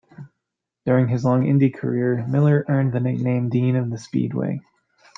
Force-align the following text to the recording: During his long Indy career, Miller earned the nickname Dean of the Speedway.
During 0.83 1.09
his 1.09 1.23
long 1.23 1.45
Indy 1.45 1.69
career, 1.69 2.25
Miller 2.27 2.65
earned 2.67 2.91
the 2.91 2.99
nickname 2.99 3.49
Dean 3.49 3.75
of 3.75 3.91
the 3.91 3.99
Speedway. 3.99 4.59